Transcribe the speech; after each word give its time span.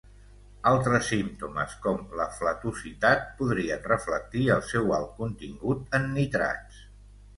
Altres 0.69 1.03
símptomes, 1.09 1.75
com 1.83 1.99
la 2.21 2.25
flatositat, 2.39 3.27
podrien 3.43 3.85
reflectir 3.91 4.47
el 4.57 4.65
seu 4.73 4.91
alt 5.01 5.15
contingut 5.21 5.99
en 5.99 6.09
nitrats. 6.17 6.81